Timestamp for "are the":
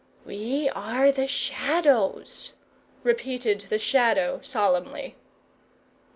0.69-1.27